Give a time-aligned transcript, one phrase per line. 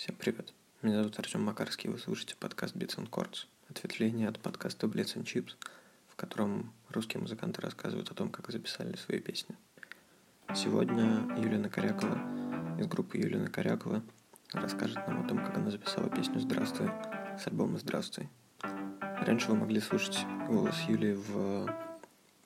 [0.00, 0.54] Всем привет.
[0.80, 5.24] Меня зовут Артем Макарский, вы слушаете подкаст Beats and Chords, ответвление от подкаста Blitz and
[5.24, 5.50] Chips,
[6.08, 9.54] в котором русские музыканты рассказывают о том, как записали свои песни.
[10.54, 14.02] Сегодня Юлина Корякова из группы Юлина Корякова
[14.54, 16.90] расскажет нам о том, как она записала песню «Здравствуй»
[17.38, 18.30] с альбома «Здравствуй».
[18.62, 21.70] Раньше вы могли слушать голос Юли в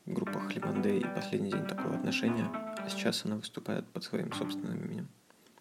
[0.06, 5.08] группах Лимандей и «Последний день такого отношения», а сейчас она выступает под своим собственным именем.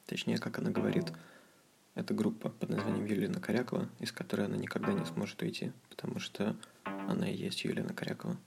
[0.07, 1.13] Точнее, как она говорит,
[1.95, 6.55] это группа под названием Юлина Корякова, из которой она никогда не сможет уйти, потому что
[6.83, 8.37] она и есть Юлина Корякова.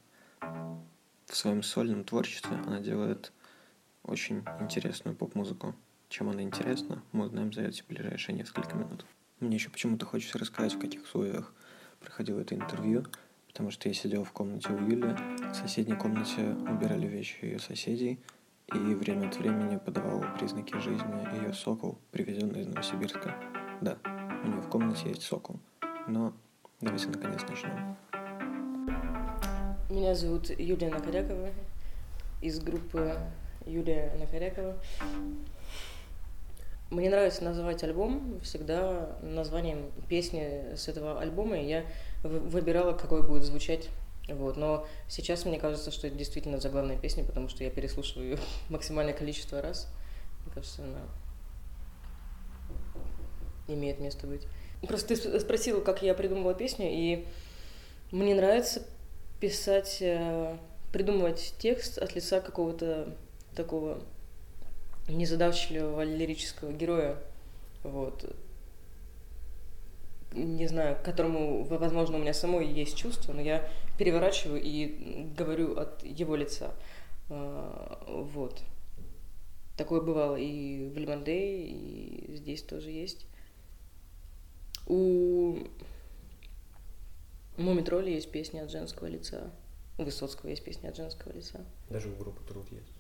[1.27, 3.33] В своем сольном творчестве она делает
[4.02, 5.74] очень интересную поп-музыку.
[6.09, 9.05] Чем она интересна, мы узнаем за эти ближайшие несколько минут.
[9.41, 11.52] Мне еще почему-то хочется рассказать, в каких условиях
[12.01, 13.05] проходило это интервью,
[13.49, 15.16] потому что я сидел в комнате у Юли,
[15.51, 18.21] в соседней комнате убирали вещи ее соседей–
[18.75, 23.34] и время от времени подавал признаки жизни ее сокол, привезенный из Новосибирска.
[23.80, 23.97] Да,
[24.43, 25.61] у нее в комнате есть сокол.
[26.09, 26.33] Но
[26.80, 27.96] давайте наконец начнем.
[29.88, 31.51] Меня зовут Юлия Накорякова
[32.43, 33.16] из группы
[33.66, 34.76] Юлия Накорякова.
[36.91, 41.85] Мне нравится называть альбом всегда названием песни с этого альбома, и я
[42.24, 43.88] выбирала, какой будет звучать
[44.29, 48.38] вот, но сейчас мне кажется, что это действительно заглавная песня, потому что я переслушиваю ее
[48.69, 49.88] максимальное количество раз.
[50.45, 51.01] Мне кажется, она
[53.69, 54.43] имеет место быть.
[54.87, 57.27] Просто ты спросила, как я придумывала песню, и
[58.13, 58.82] мне нравится
[59.41, 60.57] писать, э,
[60.93, 63.16] придумывать текст от лица какого-то
[63.54, 64.00] такого
[65.09, 67.16] незадавчивого лирического героя.
[67.82, 68.25] Вот
[70.32, 73.69] не знаю, к которому, возможно, у меня самой есть чувство, но я
[73.99, 76.75] переворачиваю и говорю от его лица.
[77.28, 78.62] А, вот.
[79.77, 83.27] Такое бывало и в Лимонде, и здесь тоже есть.
[84.87, 85.59] У
[87.56, 89.50] Мумитроли есть песня от женского лица.
[89.99, 91.64] У Высоцкого есть песня от женского лица.
[91.91, 92.93] Даже у группы Труд есть.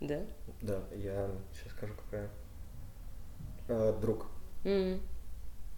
[0.00, 0.24] Да?
[0.60, 2.30] Да, я сейчас скажу, какая
[3.68, 4.26] э, друг.
[4.64, 5.00] Mm.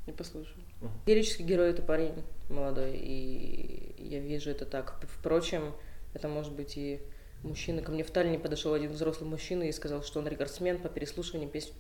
[0.06, 0.56] Я послушаю.
[0.80, 0.88] Uh-huh.
[1.06, 5.00] Лирический герой это парень молодой, и я вижу это так.
[5.02, 5.74] Впрочем,
[6.14, 7.00] это может быть и
[7.42, 7.82] мужчина.
[7.82, 11.50] Ко мне в Таллине подошел один взрослый мужчина и сказал, что он рекордсмен по переслушиванию
[11.50, 11.72] пес-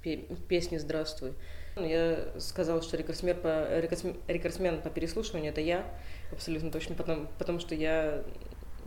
[0.48, 1.32] песни «Здравствуй».
[1.76, 5.86] Я сказала, что рекордсмен по, рекордсмен по переслушиванию– это я,
[6.32, 8.24] абсолютно точно, потому, потому что я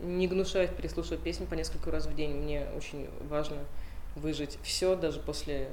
[0.00, 2.32] не гнушаюсь переслушивать песни по несколько раз в день.
[2.32, 3.58] Мне очень важно
[4.14, 5.68] выжить все, даже после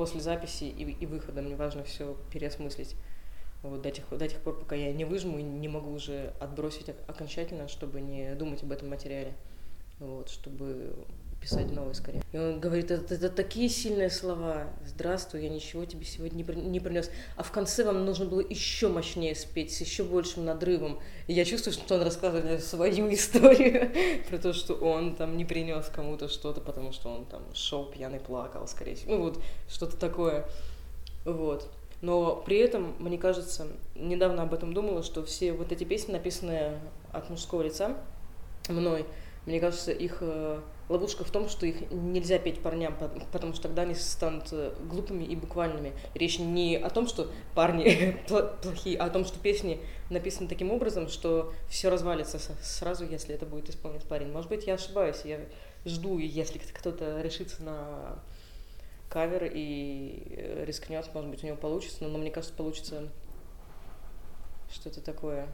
[0.00, 2.96] после записи и, и выхода мне важно все переосмыслить.
[3.62, 6.88] Вот до тех, до тех пор, пока я не выжму и не могу уже отбросить
[7.06, 9.34] окончательно, чтобы не думать об этом материале.
[9.98, 11.04] Вот, чтобы
[11.40, 12.22] писать новое скорее.
[12.32, 14.68] И он говорит, это, это такие сильные слова.
[14.86, 17.10] Здравствуй, я ничего тебе сегодня не, не принес.
[17.36, 21.00] А в конце вам нужно было еще мощнее спеть, с еще большим надрывом.
[21.26, 23.90] И я чувствую, что он рассказывает свою историю
[24.28, 28.20] про то, что он там не принес кому-то что-то, потому что он там шел пьяный
[28.20, 29.16] плакал, скорее всего.
[29.16, 30.46] Ну вот, что-то такое.
[31.24, 31.68] Вот.
[32.02, 36.80] Но при этом, мне кажется, недавно об этом думала, что все вот эти песни, написанные
[37.12, 37.96] от мужского лица
[38.68, 39.04] мной,
[39.46, 42.96] мне кажется, их э, ловушка в том, что их нельзя петь парням,
[43.30, 45.92] потому что тогда они станут э, глупыми и буквальными.
[46.14, 48.20] Речь не о том, что парни
[48.62, 49.80] плохие, а о том, что песни
[50.10, 54.32] написаны таким образом, что все развалится сразу, если это будет исполнять парень.
[54.32, 55.40] Может быть, я ошибаюсь, я
[55.84, 58.18] жду, если кто-то решится на
[59.08, 63.08] кавер и э, рискнет, может быть, у него получится, но, но мне кажется, получится
[64.72, 65.46] что-то такое,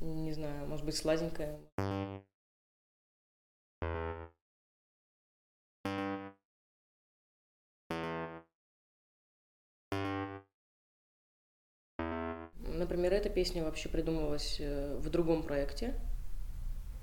[0.00, 1.58] не знаю, может быть, сладенькое.
[12.84, 15.94] Например, эта песня вообще придумывалась э, в другом проекте,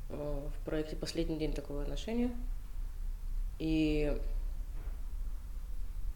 [0.09, 2.29] э, в проекте «Последний день такого отношения».
[3.57, 4.15] И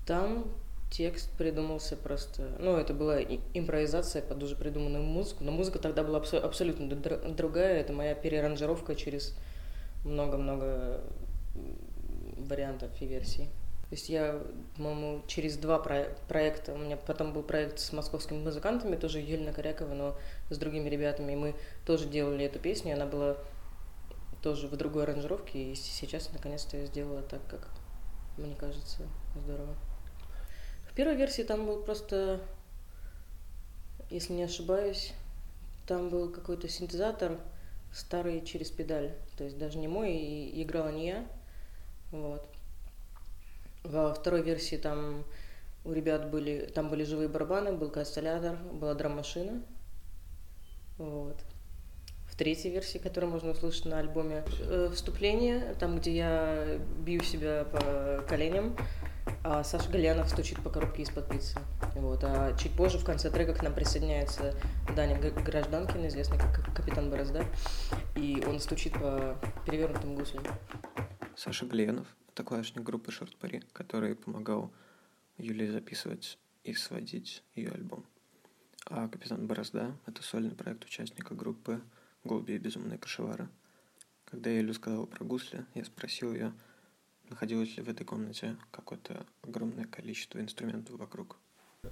[0.06, 0.46] там
[0.92, 2.48] текст придумался просто...
[2.60, 7.80] Ну, это была импровизация под уже придуманную музыку, но музыка тогда была абсолютно другая.
[7.80, 9.36] Это моя переранжировка через
[10.04, 11.02] много-много
[12.38, 13.50] вариантов и версий.
[13.96, 14.44] То есть я,
[14.76, 19.94] по-моему, через два проекта, у меня потом был проект с московскими музыкантами, тоже Елена Корякова,
[19.94, 20.18] но
[20.50, 21.56] с другими ребятами, и мы
[21.86, 23.38] тоже делали эту песню, она была
[24.44, 27.70] тоже в другой аранжировке, и сейчас наконец-то я сделала так, как
[28.38, 29.04] мне кажется
[29.34, 29.74] здорово.
[30.92, 32.42] В первой версии там был просто,
[34.10, 35.14] если не ошибаюсь,
[35.88, 37.40] там был какой-то синтезатор
[37.94, 41.26] старый через педаль, то есть даже не мой, и играла не я,
[42.12, 42.46] вот.
[43.86, 45.24] Во второй версии там
[45.84, 49.62] у ребят были, там были живые барабаны, был кастолятор, была драм-машина.
[50.98, 51.38] Вот.
[52.28, 57.66] В третьей версии, которую можно услышать на альбоме, э, вступление, там, где я бью себя
[57.66, 58.76] по коленям,
[59.44, 61.58] а Саша Галянов стучит по коробке из-под пиццы.
[61.94, 62.24] Вот.
[62.24, 64.56] А чуть позже в конце трека к нам присоединяется
[64.96, 67.46] Даня Гражданкин, известный как Капитан Борозда,
[68.16, 70.44] и он стучит по перевернутым гуслям.
[71.38, 72.06] Саша это
[72.44, 74.72] клавишник группы Шорт Пари, который помогал
[75.38, 78.06] Юлии записывать и сводить ее альбом.
[78.88, 81.82] А «Капитан Борозда»— это сольный проект участника группы
[82.24, 83.50] «Голуби и безумные кашевары».
[84.26, 86.54] Когда я Юлю сказал про гусли, я спросил ее,
[87.30, 91.38] находилось ли в этой комнате какое-то огромное количество инструментов вокруг.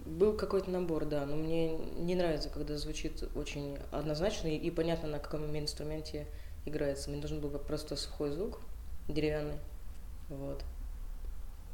[0.06, 5.08] Был какой-то набор, да, но мне не нравится, когда звучит очень однозначно и, и понятно,
[5.10, 6.28] на каком инструменте
[6.66, 7.10] играется.
[7.10, 8.62] Мне нужен был просто сухой звук,
[9.08, 9.58] деревянный,
[10.30, 10.64] вот.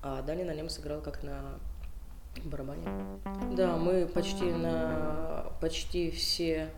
[0.01, 1.59] А Даня на нем сыграл как на
[2.45, 2.83] барабане.
[3.55, 6.69] Да, мы почти на почти все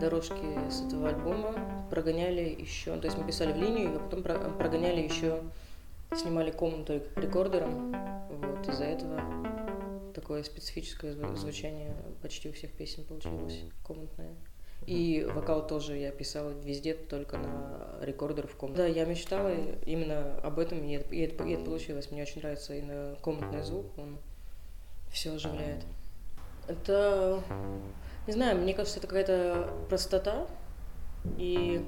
[0.00, 5.00] дорожки с этого альбома прогоняли еще, то есть мы писали в линию, а потом прогоняли
[5.00, 5.42] еще,
[6.14, 7.92] снимали комнату рекордером,
[8.28, 9.20] вот, из-за этого
[10.14, 14.34] такое специфическое звучание почти у всех песен получилось, комнатное.
[14.84, 18.82] И вокал тоже я писала везде, только на рекордер в комнате.
[18.82, 19.52] Да, я мечтала
[19.84, 22.10] именно об этом, и это, и это, и это получилось.
[22.10, 24.18] Мне очень нравится именно комнатный звук, он
[25.10, 25.84] все оживляет.
[26.68, 27.42] Это,
[28.26, 30.46] не знаю, мне кажется, это какая-то простота
[31.36, 31.84] и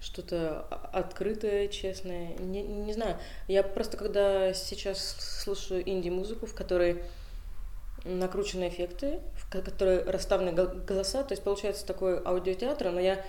[0.00, 0.62] что-то
[0.92, 2.36] открытое, честное.
[2.38, 3.16] Не, не знаю.
[3.48, 7.02] Я просто когда сейчас слушаю инди-музыку, в которой
[8.04, 11.22] накручены эффекты, в которые расставлены голоса.
[11.22, 13.24] То есть получается такой аудиотеатр, но я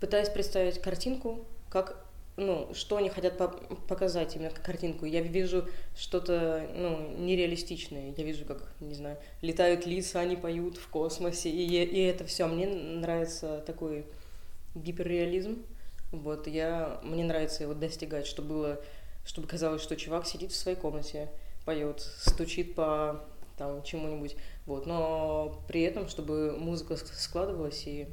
[0.00, 2.06] пытаюсь представить картинку, как
[2.36, 3.48] ну, что они хотят по
[3.88, 5.06] показать именно картинку.
[5.06, 8.12] Я вижу что-то, ну, нереалистичное.
[8.14, 12.46] Я вижу, как, не знаю, летают лица, они поют в космосе, и, и это все.
[12.46, 14.04] Мне нравится такой
[14.74, 15.62] гиперреализм.
[16.12, 18.80] Вот, я, мне нравится его достигать, чтобы было,
[19.24, 21.30] чтобы казалось, что чувак сидит в своей комнате,
[21.64, 23.24] поет, стучит по
[23.56, 24.36] там чему-нибудь,
[24.66, 28.08] вот, но при этом, чтобы музыка складывалась и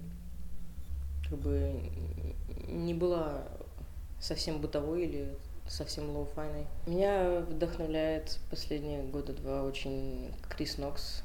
[1.29, 1.73] как бы
[2.67, 3.43] не была
[4.19, 5.37] совсем бытовой или
[5.67, 6.67] совсем лоу-файной.
[6.87, 11.23] Меня вдохновляет последние года два очень Крис Нокс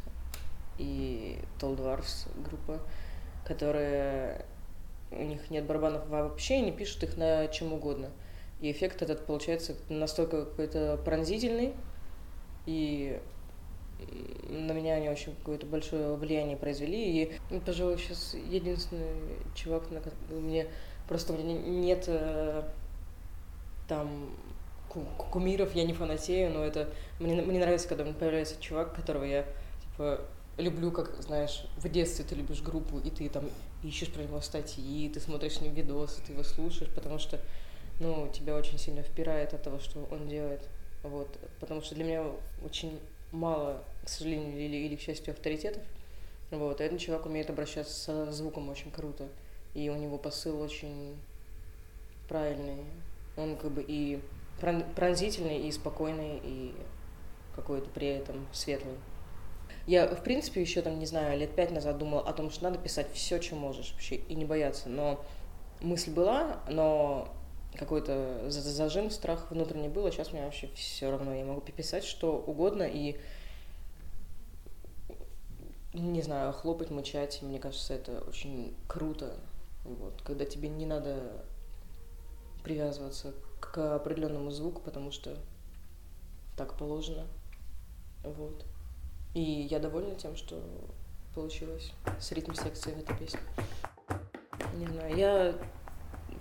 [0.79, 2.81] и Dwarfs группа,
[3.45, 4.45] которые
[5.11, 8.11] у них нет барабанов вообще, они пишут их на чем угодно.
[8.61, 11.75] И эффект этот получается настолько какой-то пронзительный
[12.67, 13.21] и
[14.49, 17.23] на меня они очень какое-то большое влияние произвели.
[17.23, 20.01] И, ну, пожалуй, сейчас единственный чувак, на
[20.35, 20.67] мне
[21.09, 22.63] просто у меня нет э,
[23.89, 24.31] там
[25.31, 29.45] кумиров, я не фанатею, но это мне, мне нравится, когда появляется чувак, которого я
[29.83, 30.21] типа
[30.57, 33.45] люблю, как, знаешь, в детстве ты любишь группу, и ты там
[33.83, 37.39] ищешь про него статьи, ты смотришь с ним видосы, ты его слушаешь, потому что,
[38.01, 40.69] ну, тебя очень сильно впирает от того, что он делает.
[41.03, 41.29] Вот.
[41.61, 42.25] Потому что для меня
[42.65, 42.99] очень
[43.33, 45.83] мало, к сожалению, или, или к счастью, авторитетов.
[46.51, 46.81] Вот.
[46.81, 49.29] И этот чувак умеет обращаться со звуком очень круто.
[49.75, 51.17] И у него посыл очень
[52.29, 52.85] правильный.
[53.37, 54.21] Он как бы и
[54.61, 56.75] пронзительный, и спокойный, и
[57.55, 58.95] какой-то при этом светлый.
[59.87, 62.79] Я, в принципе, еще там, не знаю, лет пять назад думала о том, что надо
[62.79, 64.89] писать все, что можешь вообще, и не бояться.
[64.89, 65.25] Но
[65.81, 67.29] мысль была, но
[67.75, 71.35] какой-то зажим, страх внутренний был, а сейчас мне вообще все равно.
[71.35, 73.19] Я могу писать что угодно и
[75.95, 79.35] не знаю, хлопать, мычать, мне кажется, это очень круто.
[79.85, 81.45] Вот, когда тебе не надо
[82.63, 85.37] привязываться к определенному звуку, потому что
[86.57, 87.27] так положено.
[88.23, 88.65] Вот.
[89.35, 90.63] И я довольна тем, что
[91.35, 93.41] получилось с ритм секции в этой песне.
[94.75, 95.55] Не знаю, я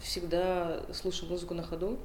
[0.02, 2.00] всегда слушаю музыку на ходу.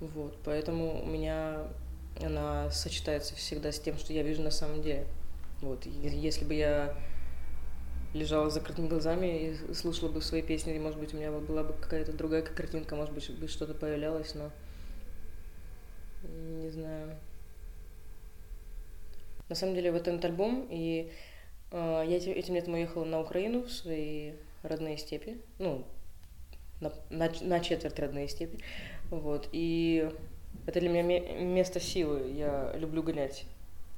[0.00, 1.66] Вот, поэтому у меня
[2.22, 5.06] она сочетается всегда с тем, что я вижу на самом деле.
[5.60, 6.94] Вот, если бы я
[8.14, 11.62] лежала с закрытыми глазами и слушала бы свои песни, и, может быть, у меня была
[11.62, 14.50] бы какая-то другая картинка, может быть, бы что-то появлялось, но
[16.22, 17.16] не знаю.
[19.48, 21.10] На самом деле, вот этот альбом, и
[21.70, 24.32] э, я этим летом уехала на Украину, в свои
[24.62, 25.86] родные степи, ну,
[26.80, 28.58] на, на, четверть родные степи.
[29.10, 29.48] Вот.
[29.52, 30.10] И
[30.66, 32.30] это для меня место силы.
[32.30, 33.44] Я люблю гонять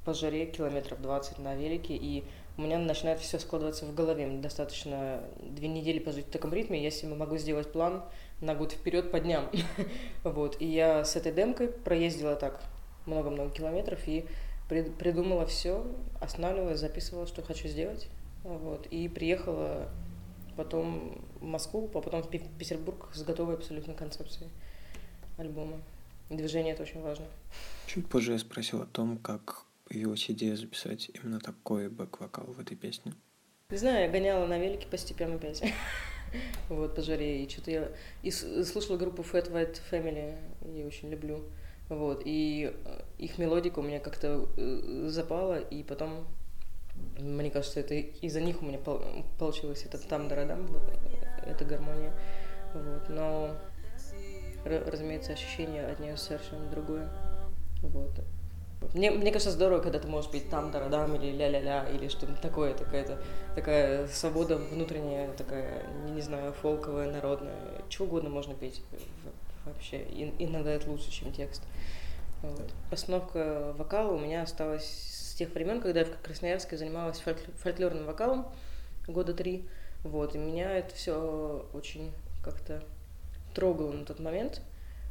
[0.05, 2.23] по жаре километров 20 на велике, и
[2.57, 4.25] у меня начинает все складываться в голове.
[4.25, 8.03] Мне достаточно две недели пожить в таком ритме, я себе могу сделать план
[8.41, 9.49] на год вперед по дням.
[10.23, 10.59] вот.
[10.59, 12.61] И я с этой демкой проездила так
[13.05, 14.25] много-много километров и
[14.69, 15.85] придумала все,
[16.19, 18.07] останавливалась, записывала, что хочу сделать.
[18.43, 18.87] Вот.
[18.87, 19.89] И приехала
[20.55, 24.49] потом Москву, а потом в Петербург с готовой абсолютно концепцией
[25.37, 25.81] альбома.
[26.29, 27.25] Движение это очень важно.
[27.87, 32.77] Чуть позже я спросил о том, как появилась идея записать именно такой бэк-вокал в этой
[32.77, 33.13] песне.
[33.69, 35.61] Не знаю, я гоняла на велике постепенно опять.
[36.69, 37.43] вот, по жаре.
[37.43, 37.91] И что-то я...
[38.23, 40.37] И слушала группу Fat White Family,
[40.73, 41.43] я очень люблю.
[41.89, 46.25] Вот, и э, их мелодика у меня как-то э, запала, и потом,
[47.19, 48.79] мне кажется, это из-за них у меня
[49.37, 50.29] получилось это там
[51.45, 52.11] эта гармония.
[52.73, 53.55] Вот, но,
[54.65, 57.09] разумеется, ощущение от нее совершенно другое.
[57.81, 58.11] Вот.
[58.93, 62.73] Мне, мне кажется, здорово, когда ты можешь быть там, дородам, или ля-ля-ля, или что-то такое,
[62.73, 63.21] такая-то,
[63.55, 68.81] такая свобода внутренняя, такая, не, не знаю, фолковая, народная, чего угодно можно петь
[69.65, 70.01] вообще.
[70.01, 71.61] И, иногда это лучше, чем текст.
[72.41, 72.73] Вот.
[72.89, 78.05] Постановка вокала у меня осталась с тех времен, когда я в Красноярске занималась фольк- фольклорным
[78.05, 78.47] вокалом
[79.07, 79.67] года три.
[80.03, 82.11] Вот, и меня это все очень
[82.43, 82.83] как-то
[83.53, 84.61] трогало на тот момент,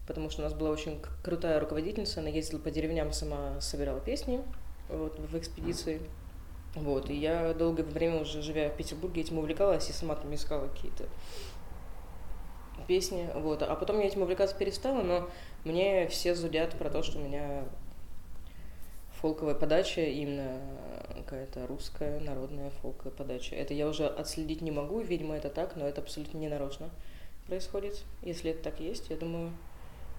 [0.07, 4.41] потому что у нас была очень крутая руководительница, она ездила по деревням, сама собирала песни
[4.89, 6.01] вот, в экспедиции.
[6.75, 10.69] Вот, и я долгое время уже, живя в Петербурге, этим увлекалась и сама там искала
[10.69, 11.05] какие-то
[12.87, 13.63] песни, вот.
[13.63, 15.29] А потом я этим увлекаться перестала, но
[15.65, 17.65] мне все зудят про то, что у меня
[19.21, 20.61] фолковая подача, именно
[21.15, 23.55] какая-то русская народная фолковая подача.
[23.55, 26.91] Это я уже отследить не могу, видимо, это так, но это абсолютно не нарочно
[27.47, 28.03] происходит.
[28.23, 29.53] Если это так есть, я думаю,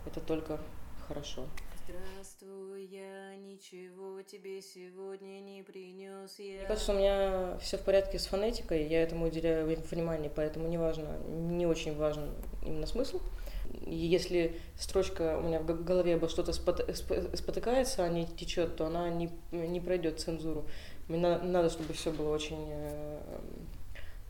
[0.05, 0.60] это только
[1.08, 1.46] хорошо.
[1.88, 6.38] Здравствуй, я ничего тебе сегодня не принес.
[6.38, 6.60] Я...
[6.60, 10.77] Мне кажется, у меня все в порядке с фонетикой, я этому уделяю внимание, поэтому не
[10.77, 12.29] важно, не очень важен
[12.63, 13.22] именно смысл.
[13.86, 19.10] И если строчка у меня в голове обо что-то спотыкается, а не течет, то она
[19.10, 20.65] не, не пройдет цензуру.
[21.08, 23.39] Мне надо, чтобы все было очень э,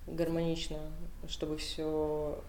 [0.07, 0.77] гармонично,
[1.27, 2.39] чтобы все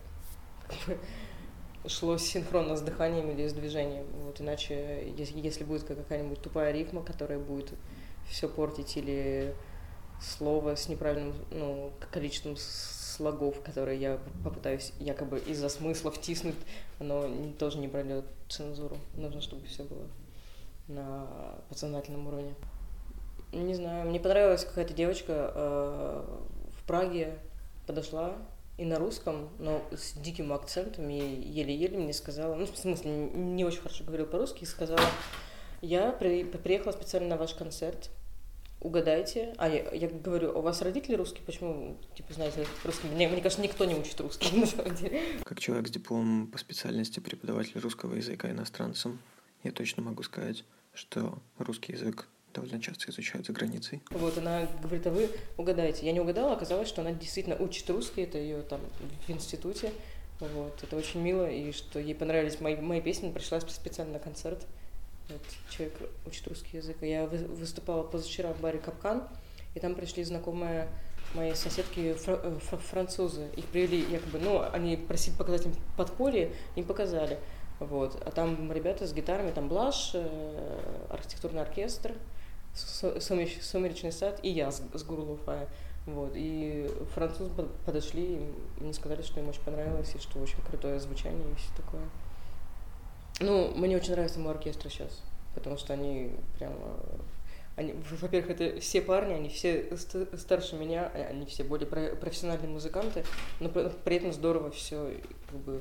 [1.87, 4.07] шло синхронно с дыханием или с движением.
[4.25, 7.73] Вот иначе, если, если будет какая-нибудь тупая рифма, которая будет
[8.29, 9.55] все портить, или
[10.21, 12.57] слово с неправильным ну, количеством
[13.23, 16.57] слогов, которые я попытаюсь якобы из-за смысла втиснуть,
[16.99, 18.97] оно тоже не пройдет цензуру.
[19.15, 20.07] Нужно, чтобы все было
[20.89, 21.27] на
[21.69, 22.55] подсознательном уровне.
[23.53, 26.39] Не знаю, мне понравилась какая-то девочка э,
[26.79, 27.39] в Праге
[27.87, 28.35] подошла
[28.77, 33.65] и на русском, но с диким акцентом и еле-еле мне сказала, ну, в смысле, не
[33.65, 35.07] очень хорошо говорил по-русски, и сказала,
[35.81, 38.11] я при, приехала специально на ваш концерт,
[38.83, 39.55] угадайте.
[39.59, 41.45] А я, я говорю, у вас родители русские?
[41.45, 43.07] Почему, типа, знаете, русский?
[43.09, 45.23] Мне, мне кажется, никто не учит русский, на самом деле.
[45.45, 49.19] Как человек с дипломом по специальности преподаватель русского языка иностранцам,
[49.63, 54.03] я точно могу сказать, что русский язык довольно часто изучают за границей.
[54.11, 56.05] Вот, она говорит, а вы угадаете.
[56.05, 58.81] Я не угадала, оказалось, что она действительно учит русский, это ее там
[59.27, 59.93] в институте.
[60.41, 64.67] Вот, это очень мило, и что ей понравились мои, мои песни, пришла специально на концерт.
[65.29, 65.95] Вот, человек
[66.27, 66.97] учит русский язык.
[67.01, 69.29] Я выступала позавчера в баре «Капкан»,
[69.75, 70.89] и там пришли знакомые
[71.35, 73.49] мои соседки фр- фр- французы.
[73.57, 77.39] Их привели якобы, ну, они просили показать им подполье, им показали.
[77.79, 78.21] Вот.
[78.25, 82.15] А там ребята с гитарами, там Блаш, э, архитектурный оркестр,
[82.75, 85.69] сумеречный сад и я с, с Гурлуфая.
[86.07, 86.33] Вот.
[86.35, 87.51] И французы
[87.87, 91.71] подошли, и мне сказали, что им очень понравилось, и что очень крутое звучание и все
[91.77, 92.03] такое.
[93.41, 95.23] Ну, мне очень нравится мой оркестр сейчас,
[95.55, 96.73] потому что они прям...
[97.75, 99.97] Они, во-первых, это все парни, они все
[100.37, 103.25] старше меня, а они все более профессиональные музыканты,
[103.61, 105.17] но при этом здорово все
[105.49, 105.81] как бы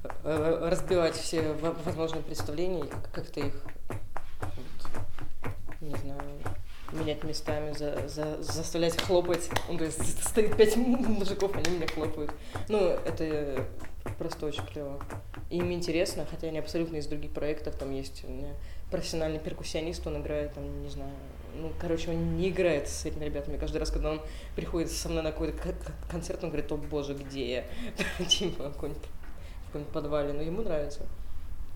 [0.00, 1.52] э, э, разбивать все
[1.84, 3.62] возможные представления как-то их
[5.84, 6.22] не знаю,
[6.92, 9.48] менять местами, за, за, заставлять хлопать.
[9.68, 12.32] Он говорит, стоит пять мужиков, они меня хлопают.
[12.68, 13.66] Ну, это
[14.18, 15.00] просто очень клево.
[15.50, 18.54] И им интересно, хотя они абсолютно из других проектов, там есть у меня
[18.90, 21.10] профессиональный перкуссионист, он играет, там, не знаю,
[21.56, 23.56] ну, короче, он не играет с этими ребятами.
[23.56, 24.20] Каждый раз, когда он
[24.56, 25.56] приходит со мной на какой-то
[26.10, 27.64] концерт, он говорит, о боже, где я?
[28.28, 31.06] Типа, в каком-нибудь подвале, но ему нравится.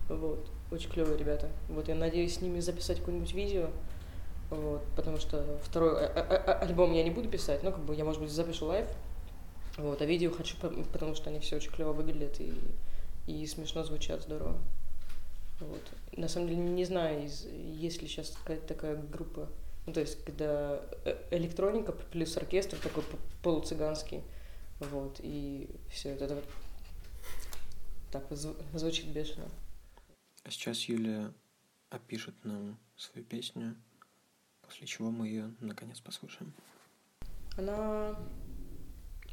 [0.09, 1.49] Вот, очень клевые ребята.
[1.69, 3.69] Вот, я надеюсь с ними записать какое-нибудь видео,
[4.51, 7.95] вот, потому что второй а, а, а, альбом я не буду писать, ну, как бы
[7.95, 8.87] я, может быть, запишу live,
[9.79, 12.53] вот, а видео хочу, потому что они все очень клево выглядят и,
[13.27, 14.59] и смешно звучат, здорово.
[15.61, 15.83] Вот.
[16.17, 19.49] На самом деле не знаю, есть ли сейчас какая-то такая группа
[19.87, 23.05] Ну, то есть, когда э, электроника плюс оркестр такой
[23.43, 24.23] полуцыганский,
[24.81, 26.45] вот, и все это вот
[28.11, 28.25] так
[28.75, 29.49] звучит бешено.
[30.45, 31.33] А сейчас Юлия
[31.91, 33.77] опишет нам свою песню,
[34.63, 36.53] после чего мы ее наконец послушаем.
[37.57, 38.17] Она,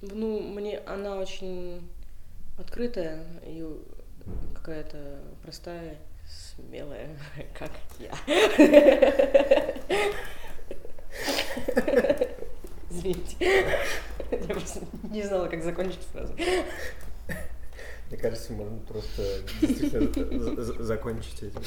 [0.01, 1.87] ну, мне она очень
[2.57, 3.65] открытая и
[4.53, 5.97] какая-то простая,
[6.27, 7.17] смелая,
[7.57, 8.11] как я.
[12.89, 13.35] Извините.
[14.31, 16.33] Я просто не знала, как закончить фразу.
[18.09, 21.61] Мне кажется, можно просто действительно закончить этим.